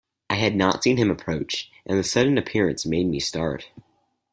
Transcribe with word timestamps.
I 0.31 0.33
had 0.33 0.55
not 0.55 0.81
seen 0.83 0.97
him 0.97 1.11
approach, 1.11 1.69
and 1.85 1.95
the 1.99 2.03
sudden 2.03 2.39
appearance 2.39 2.87
made 2.87 3.05
me 3.07 3.19
start. 3.19 3.69